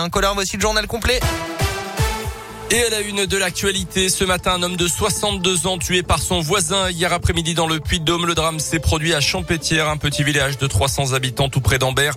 Un 0.00 0.10
colère, 0.10 0.32
voici 0.34 0.56
le 0.56 0.60
journal 0.60 0.86
complet. 0.86 1.18
Et 2.70 2.82
à 2.82 2.90
la 2.90 3.00
une 3.00 3.24
de 3.24 3.36
l'actualité, 3.38 4.10
ce 4.10 4.24
matin, 4.24 4.56
un 4.56 4.62
homme 4.62 4.76
de 4.76 4.86
62 4.86 5.66
ans 5.66 5.78
tué 5.78 6.02
par 6.02 6.20
son 6.20 6.40
voisin 6.40 6.90
hier 6.90 7.14
après-midi 7.14 7.54
dans 7.54 7.66
le 7.66 7.80
Puy-de-Dôme. 7.80 8.26
Le 8.26 8.34
drame 8.34 8.58
s'est 8.58 8.78
produit 8.78 9.14
à 9.14 9.22
Champétière, 9.22 9.88
un 9.88 9.96
petit 9.96 10.22
village 10.22 10.58
de 10.58 10.66
300 10.66 11.14
habitants 11.14 11.48
tout 11.48 11.62
près 11.62 11.78
d'Ambert. 11.78 12.16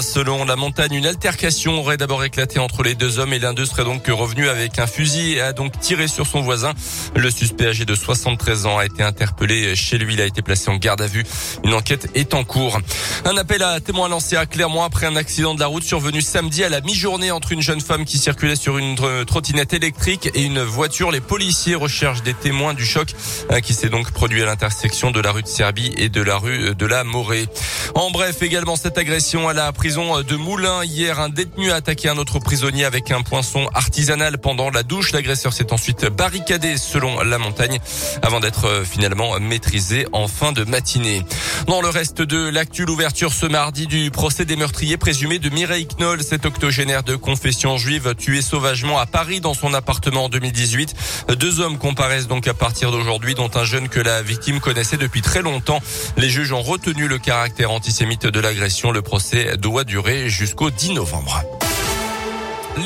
Selon 0.00 0.44
la 0.44 0.54
montagne, 0.54 0.94
une 0.94 1.06
altercation 1.06 1.80
aurait 1.80 1.96
d'abord 1.96 2.22
éclaté 2.22 2.60
entre 2.60 2.84
les 2.84 2.94
deux 2.94 3.18
hommes 3.18 3.32
et 3.32 3.40
l'un 3.40 3.52
d'eux 3.52 3.66
serait 3.66 3.82
donc 3.82 4.06
revenu 4.06 4.48
avec 4.48 4.78
un 4.78 4.86
fusil 4.86 5.32
et 5.32 5.40
a 5.40 5.52
donc 5.52 5.80
tiré 5.80 6.06
sur 6.06 6.24
son 6.24 6.40
voisin. 6.40 6.72
Le 7.16 7.28
suspect 7.28 7.66
âgé 7.66 7.84
de 7.84 7.96
73 7.96 8.66
ans 8.66 8.78
a 8.78 8.86
été 8.86 9.02
interpellé 9.02 9.74
chez 9.74 9.98
lui. 9.98 10.14
Il 10.14 10.20
a 10.20 10.26
été 10.26 10.40
placé 10.40 10.70
en 10.70 10.76
garde 10.76 11.02
à 11.02 11.08
vue. 11.08 11.24
Une 11.64 11.74
enquête 11.74 12.08
est 12.14 12.34
en 12.34 12.44
cours. 12.44 12.78
Un 13.24 13.36
appel 13.36 13.64
à 13.64 13.80
témoins 13.80 14.08
lancé 14.08 14.36
à 14.36 14.46
Clermont 14.46 14.84
après 14.84 15.06
un 15.06 15.16
accident 15.16 15.56
de 15.56 15.60
la 15.60 15.66
route 15.66 15.82
survenu 15.82 16.22
samedi 16.22 16.62
à 16.62 16.68
la 16.68 16.80
mi-journée 16.80 17.32
entre 17.32 17.50
une 17.50 17.62
jeune 17.62 17.80
femme 17.80 18.04
qui 18.04 18.18
circulait 18.18 18.54
sur 18.54 18.78
une 18.78 18.96
trottinette 19.26 19.79
électrique 19.80 20.30
et 20.34 20.42
une 20.42 20.60
voiture. 20.60 21.10
Les 21.10 21.22
policiers 21.22 21.74
recherchent 21.74 22.22
des 22.22 22.34
témoins 22.34 22.74
du 22.74 22.84
choc 22.84 23.14
euh, 23.50 23.60
qui 23.60 23.72
s'est 23.72 23.88
donc 23.88 24.10
produit 24.10 24.42
à 24.42 24.46
l'intersection 24.46 25.10
de 25.10 25.20
la 25.20 25.32
rue 25.32 25.42
de 25.42 25.48
Serbie 25.48 25.90
et 25.96 26.10
de 26.10 26.20
la 26.20 26.36
rue 26.36 26.74
de 26.74 26.86
la 26.86 27.02
Morée. 27.02 27.46
En 27.94 28.10
bref, 28.10 28.42
également 28.42 28.76
cette 28.76 28.98
agression 28.98 29.48
à 29.48 29.54
la 29.54 29.72
prison 29.72 30.20
de 30.20 30.36
Moulins. 30.36 30.84
Hier, 30.84 31.18
un 31.18 31.30
détenu 31.30 31.70
a 31.70 31.76
attaqué 31.76 32.10
un 32.10 32.18
autre 32.18 32.40
prisonnier 32.40 32.84
avec 32.84 33.10
un 33.10 33.22
poinçon 33.22 33.70
artisanal 33.72 34.36
pendant 34.36 34.68
la 34.68 34.82
douche. 34.82 35.12
L'agresseur 35.12 35.54
s'est 35.54 35.72
ensuite 35.72 36.04
barricadé 36.04 36.76
selon 36.76 37.22
la 37.22 37.38
montagne 37.38 37.78
avant 38.20 38.40
d'être 38.40 38.66
euh, 38.66 38.84
finalement 38.84 39.40
maîtrisé 39.40 40.06
en 40.12 40.28
fin 40.28 40.52
de 40.52 40.64
matinée. 40.64 41.24
Dans 41.66 41.80
le 41.80 41.88
reste 41.88 42.20
de 42.20 42.50
l'actu, 42.50 42.84
l'ouverture 42.84 43.32
ce 43.32 43.46
mardi 43.46 43.86
du 43.86 44.10
procès 44.10 44.44
des 44.44 44.56
meurtriers 44.56 44.98
présumés 44.98 45.38
de 45.38 45.48
Mireille 45.48 45.88
Knoll, 45.98 46.22
cet 46.22 46.44
octogénaire 46.44 47.02
de 47.02 47.16
confession 47.16 47.78
juive 47.78 48.14
tué 48.14 48.42
sauvagement 48.42 48.98
à 48.98 49.06
Paris 49.06 49.40
dans 49.40 49.54
son 49.54 49.69
appartement 49.74 50.24
en 50.24 50.28
2018. 50.28 50.94
Deux 51.38 51.60
hommes 51.60 51.78
comparaissent 51.78 52.28
donc 52.28 52.48
à 52.48 52.54
partir 52.54 52.90
d'aujourd'hui, 52.90 53.34
dont 53.34 53.50
un 53.54 53.64
jeune 53.64 53.88
que 53.88 54.00
la 54.00 54.22
victime 54.22 54.60
connaissait 54.60 54.96
depuis 54.96 55.22
très 55.22 55.42
longtemps. 55.42 55.80
Les 56.16 56.28
juges 56.28 56.52
ont 56.52 56.62
retenu 56.62 57.08
le 57.08 57.18
caractère 57.18 57.70
antisémite 57.70 58.26
de 58.26 58.40
l'agression. 58.40 58.90
Le 58.92 59.02
procès 59.02 59.56
doit 59.56 59.84
durer 59.84 60.28
jusqu'au 60.28 60.70
10 60.70 60.94
novembre. 60.94 61.42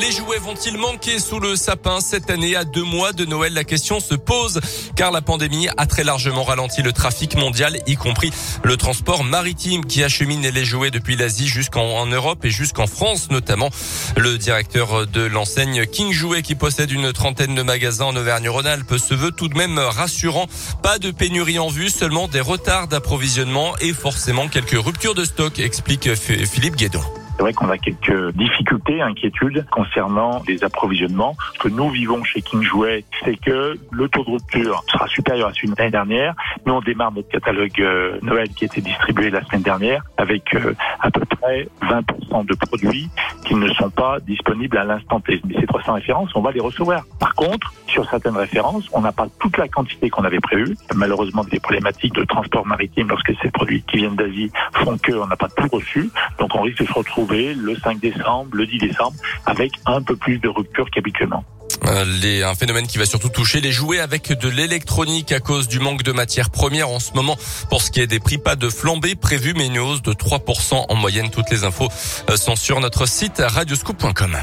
Les 0.01 0.11
jouets 0.11 0.39
vont-ils 0.39 0.77
manquer 0.77 1.19
sous 1.19 1.39
le 1.39 1.55
sapin 1.55 2.01
cette 2.01 2.29
année 2.29 2.55
à 2.55 2.65
deux 2.65 2.83
mois 2.83 3.13
de 3.13 3.23
Noël? 3.23 3.53
La 3.53 3.63
question 3.63 3.99
se 3.99 4.13
pose 4.15 4.59
car 4.95 5.11
la 5.11 5.21
pandémie 5.21 5.67
a 5.77 5.85
très 5.85 6.03
largement 6.03 6.43
ralenti 6.43 6.81
le 6.81 6.91
trafic 6.91 7.35
mondial, 7.35 7.79
y 7.87 7.95
compris 7.95 8.31
le 8.63 8.75
transport 8.75 9.23
maritime 9.23 9.85
qui 9.85 10.03
achemine 10.03 10.47
les 10.47 10.65
jouets 10.65 10.91
depuis 10.91 11.15
l'Asie 11.15 11.47
jusqu'en 11.47 12.05
Europe 12.07 12.43
et 12.43 12.49
jusqu'en 12.49 12.87
France 12.87 13.29
notamment. 13.31 13.69
Le 14.17 14.37
directeur 14.37 15.07
de 15.07 15.21
l'enseigne 15.21 15.85
King 15.85 16.11
Jouet 16.11 16.41
qui 16.41 16.55
possède 16.55 16.91
une 16.91 17.13
trentaine 17.13 17.55
de 17.55 17.61
magasins 17.61 18.05
en 18.05 18.15
Auvergne-Rhône-Alpes 18.15 18.97
se 18.97 19.13
veut 19.13 19.31
tout 19.31 19.47
de 19.47 19.57
même 19.57 19.79
rassurant. 19.79 20.47
Pas 20.83 20.99
de 20.99 21.11
pénurie 21.11 21.59
en 21.59 21.69
vue, 21.69 21.89
seulement 21.89 22.27
des 22.27 22.41
retards 22.41 22.87
d'approvisionnement 22.87 23.77
et 23.79 23.93
forcément 23.93 24.49
quelques 24.49 24.77
ruptures 24.77 25.15
de 25.15 25.23
stock, 25.23 25.59
explique 25.59 26.15
Philippe 26.15 26.75
Guédon. 26.75 27.03
C'est 27.35 27.41
vrai 27.41 27.51
qu'on 27.51 27.69
a 27.69 27.77
quelques 27.77 28.31
difficultés, 28.31 29.01
inquiétudes 29.01 29.65
concernant 29.69 30.41
les 30.47 30.63
approvisionnements. 30.63 31.35
Ce 31.55 31.59
que 31.59 31.67
nous 31.67 31.89
vivons 31.89 32.23
chez 32.23 32.41
King 32.41 32.63
Jouet, 32.63 33.03
c'est 33.25 33.35
que 33.35 33.77
le 33.91 34.09
taux 34.09 34.23
de 34.23 34.31
rupture 34.31 34.81
sera 34.89 35.05
supérieur 35.07 35.49
à 35.49 35.53
celui 35.53 35.67
de 35.69 35.75
l'année 35.77 35.91
dernière. 35.91 36.33
Nous, 36.65 36.73
on 36.73 36.79
démarre 36.79 37.11
notre 37.11 37.27
catalogue 37.27 37.81
euh, 37.81 38.19
Noël 38.21 38.47
qui 38.49 38.63
a 38.63 38.67
été 38.67 38.79
distribué 38.79 39.29
la 39.29 39.43
semaine 39.43 39.63
dernière 39.63 40.03
avec 40.15 40.55
euh, 40.55 40.73
à 41.01 41.11
peu 41.11 41.25
près 41.25 41.67
20% 41.81 42.45
de 42.45 42.55
produits 42.55 43.09
qui 43.45 43.55
ne 43.55 43.67
sont 43.73 43.89
pas 43.89 44.19
disponibles 44.21 44.77
à 44.77 44.85
l'instant 44.85 45.19
T. 45.19 45.41
Mais 45.45 45.59
ces 45.59 45.67
300 45.67 45.93
références, 45.93 46.29
on 46.35 46.41
va 46.41 46.51
les 46.51 46.61
recevoir. 46.61 47.03
Par 47.19 47.35
contre, 47.35 47.73
sur 47.87 48.09
certaines 48.09 48.37
références, 48.37 48.87
on 48.93 49.01
n'a 49.01 49.11
pas 49.11 49.27
toute 49.41 49.57
la 49.57 49.67
quantité 49.67 50.09
qu'on 50.09 50.23
avait 50.23 50.39
prévue. 50.39 50.77
Malheureusement, 50.95 51.43
des 51.43 51.59
problématiques 51.59 52.13
de 52.13 52.23
transport 52.23 52.65
maritime 52.65 53.09
lorsque 53.09 53.33
ces 53.41 53.51
produits 53.51 53.83
qui 53.83 53.97
viennent 53.97 54.15
d'Asie 54.15 54.51
font 54.73 54.97
qu'on 54.97 55.27
n'a 55.27 55.35
pas 55.35 55.49
tout 55.49 55.67
reçu. 55.69 56.09
Donc, 56.39 56.55
on 56.55 56.61
risque 56.61 56.79
de 56.79 56.87
se 56.87 56.93
retrouver 56.93 57.24
le 57.29 57.75
5 57.75 57.99
décembre, 57.99 58.49
le 58.53 58.65
10 58.65 58.77
décembre, 58.79 59.15
avec 59.45 59.71
un 59.85 60.01
peu 60.01 60.15
plus 60.15 60.39
de 60.39 60.47
rupture 60.47 60.89
qu'habituellement. 60.91 61.43
Euh, 61.85 62.43
un 62.45 62.55
phénomène 62.55 62.87
qui 62.87 62.97
va 62.97 63.05
surtout 63.05 63.29
toucher 63.29 63.61
les 63.61 63.71
jouets 63.71 63.99
avec 63.99 64.31
de 64.31 64.49
l'électronique 64.49 65.31
à 65.31 65.39
cause 65.39 65.67
du 65.67 65.79
manque 65.79 66.03
de 66.03 66.11
matières 66.11 66.49
premières 66.49 66.89
en 66.89 66.99
ce 66.99 67.13
moment. 67.13 67.37
Pour 67.69 67.81
ce 67.81 67.91
qui 67.91 68.01
est 68.01 68.07
des 68.07 68.19
prix, 68.19 68.37
pas 68.37 68.55
de 68.55 68.69
flambée 68.69 69.15
prévue, 69.15 69.53
mais 69.55 69.67
une 69.67 69.79
hausse 69.79 70.01
de 70.01 70.13
3% 70.13 70.85
en 70.89 70.95
moyenne. 70.95 71.29
Toutes 71.29 71.49
les 71.49 71.63
infos 71.63 71.89
euh, 72.29 72.37
sont 72.37 72.55
sur 72.55 72.79
notre 72.79 73.07
site 73.07 73.41
radioscoop.com. 73.45 74.37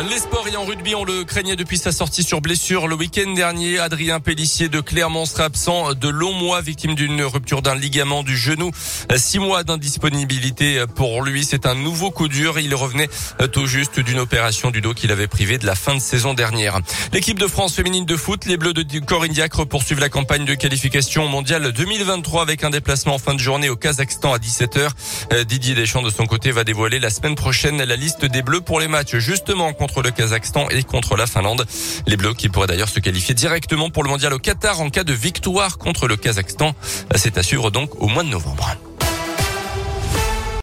Les 0.00 0.18
sports 0.18 0.48
et 0.48 0.56
en 0.56 0.64
rugby, 0.64 0.94
on 0.94 1.04
le 1.04 1.22
craignait 1.22 1.54
depuis 1.54 1.76
sa 1.76 1.92
sortie 1.92 2.22
sur 2.22 2.40
blessure 2.40 2.88
le 2.88 2.94
week-end 2.94 3.30
dernier. 3.34 3.78
Adrien 3.78 4.20
Pellissier 4.20 4.70
de 4.70 4.80
Clermont 4.80 5.26
sera 5.26 5.44
absent 5.44 5.92
de 5.92 6.08
longs 6.08 6.32
mois, 6.32 6.62
victime 6.62 6.94
d'une 6.94 7.22
rupture 7.22 7.60
d'un 7.60 7.74
ligament 7.74 8.22
du 8.22 8.36
genou. 8.36 8.70
Six 9.14 9.38
mois 9.38 9.64
d'indisponibilité 9.64 10.84
pour 10.96 11.22
lui. 11.22 11.44
C'est 11.44 11.66
un 11.66 11.74
nouveau 11.74 12.10
coup 12.10 12.28
dur. 12.28 12.58
Il 12.58 12.74
revenait 12.74 13.08
tout 13.52 13.66
juste 13.66 14.00
d'une 14.00 14.18
opération 14.18 14.70
du 14.70 14.80
dos 14.80 14.94
qu'il 14.94 15.12
avait 15.12 15.28
privé 15.28 15.58
de 15.58 15.66
la 15.66 15.74
fin 15.74 15.94
de 15.94 16.00
saison 16.00 16.32
dernière. 16.32 16.80
L'équipe 17.12 17.38
de 17.38 17.46
France 17.46 17.74
féminine 17.74 18.06
de 18.06 18.16
foot, 18.16 18.46
les 18.46 18.56
Bleus 18.56 18.72
de 18.72 18.98
Corinne 18.98 19.32
Diacre 19.32 19.66
poursuivent 19.66 20.00
la 20.00 20.08
campagne 20.08 20.46
de 20.46 20.54
qualification 20.54 21.28
mondiale 21.28 21.70
2023 21.70 22.42
avec 22.42 22.64
un 22.64 22.70
déplacement 22.70 23.16
en 23.16 23.18
fin 23.18 23.34
de 23.34 23.40
journée 23.40 23.68
au 23.68 23.76
Kazakhstan 23.76 24.32
à 24.32 24.38
17h. 24.38 25.44
Didier 25.44 25.74
Deschamps 25.74 26.02
de 26.02 26.10
son 26.10 26.26
côté 26.26 26.50
va 26.50 26.64
dévoiler 26.64 26.98
la 26.98 27.10
semaine 27.10 27.34
prochaine 27.34 27.82
la 27.82 27.96
liste 27.96 28.24
des 28.24 28.42
Bleus 28.42 28.62
pour 28.62 28.80
les 28.80 28.88
matchs 28.88 29.16
justement 29.16 29.74
contre 29.82 30.02
le 30.02 30.12
Kazakhstan 30.12 30.68
et 30.68 30.84
contre 30.84 31.16
la 31.16 31.26
Finlande. 31.26 31.66
Les 32.06 32.16
Bleus 32.16 32.34
qui 32.34 32.48
pourraient 32.48 32.68
d'ailleurs 32.68 32.88
se 32.88 33.00
qualifier 33.00 33.34
directement 33.34 33.90
pour 33.90 34.04
le 34.04 34.10
mondial 34.10 34.32
au 34.32 34.38
Qatar 34.38 34.80
en 34.80 34.90
cas 34.90 35.02
de 35.02 35.12
victoire 35.12 35.76
contre 35.76 36.06
le 36.06 36.16
Kazakhstan. 36.16 36.72
C'est 37.16 37.36
à 37.36 37.42
suivre 37.42 37.72
donc 37.72 38.00
au 38.00 38.06
mois 38.06 38.22
de 38.22 38.28
novembre. 38.28 38.76